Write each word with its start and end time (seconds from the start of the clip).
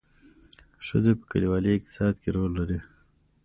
ښځې 0.87 1.13
په 1.19 1.25
کلیوالي 1.31 1.69
اقتصاد 1.73 2.15
کې 2.21 2.29
رول 2.35 2.51
لري 2.59 2.79